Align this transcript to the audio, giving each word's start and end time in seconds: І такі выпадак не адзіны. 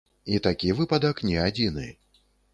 І 0.35 0.39
такі 0.47 0.71
выпадак 0.79 1.23
не 1.29 1.37
адзіны. 1.45 1.87